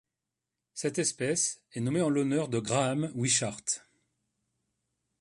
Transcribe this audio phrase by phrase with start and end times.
[0.73, 3.85] Cette espèce est nommée en l'honneur de Graham Wishart.